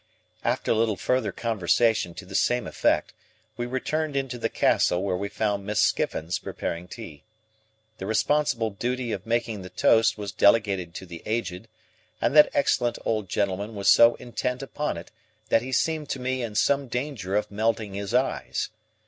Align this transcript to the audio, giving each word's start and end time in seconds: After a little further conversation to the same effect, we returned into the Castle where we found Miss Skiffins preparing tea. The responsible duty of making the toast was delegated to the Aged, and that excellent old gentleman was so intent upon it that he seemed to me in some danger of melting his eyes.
After 0.43 0.71
a 0.71 0.73
little 0.73 0.95
further 0.95 1.31
conversation 1.31 2.15
to 2.15 2.25
the 2.25 2.33
same 2.33 2.65
effect, 2.65 3.13
we 3.55 3.67
returned 3.67 4.15
into 4.15 4.39
the 4.39 4.49
Castle 4.49 5.03
where 5.03 5.15
we 5.15 5.29
found 5.29 5.63
Miss 5.63 5.79
Skiffins 5.79 6.39
preparing 6.39 6.87
tea. 6.87 7.23
The 7.99 8.07
responsible 8.07 8.71
duty 8.71 9.11
of 9.11 9.27
making 9.27 9.61
the 9.61 9.69
toast 9.69 10.17
was 10.17 10.31
delegated 10.31 10.95
to 10.95 11.05
the 11.05 11.21
Aged, 11.27 11.67
and 12.19 12.35
that 12.35 12.49
excellent 12.51 12.97
old 13.05 13.29
gentleman 13.29 13.75
was 13.75 13.89
so 13.89 14.15
intent 14.15 14.63
upon 14.63 14.97
it 14.97 15.11
that 15.49 15.61
he 15.61 15.71
seemed 15.71 16.09
to 16.09 16.19
me 16.19 16.41
in 16.41 16.55
some 16.55 16.87
danger 16.87 17.35
of 17.35 17.51
melting 17.51 17.93
his 17.93 18.11
eyes. 18.11 18.69